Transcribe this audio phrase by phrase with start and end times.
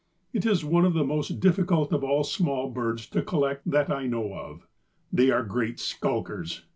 [0.33, 3.91] It is one of the most difficult of all the small birds to collect that
[3.91, 4.65] I know of.
[5.13, 6.63] They are great skulkers.